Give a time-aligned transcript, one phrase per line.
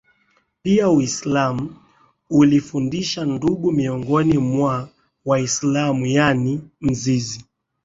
[0.61, 1.75] Pia Uislamu
[2.29, 4.89] unafundisha udugu miongoni mwa
[5.25, 7.45] Waislamu yaani mzizi